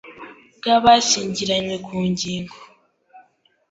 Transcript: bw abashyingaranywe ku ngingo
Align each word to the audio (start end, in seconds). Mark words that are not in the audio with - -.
bw 0.57 0.65
abashyingaranywe 0.75 1.75
ku 1.85 1.95
ngingo 2.09 2.55